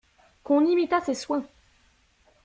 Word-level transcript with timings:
Qu'on 0.43 0.61
imitât 0.65 1.01
ces 1.05 1.13
soins. 1.13 1.45